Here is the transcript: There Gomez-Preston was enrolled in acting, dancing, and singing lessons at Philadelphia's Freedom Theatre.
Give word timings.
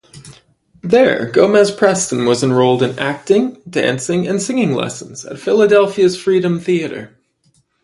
There 0.81 1.29
Gomez-Preston 1.29 2.25
was 2.25 2.41
enrolled 2.41 2.81
in 2.81 2.97
acting, 2.97 3.61
dancing, 3.69 4.27
and 4.27 4.41
singing 4.41 4.73
lessons 4.73 5.25
at 5.25 5.37
Philadelphia's 5.39 6.17
Freedom 6.19 6.59
Theatre. 6.59 7.19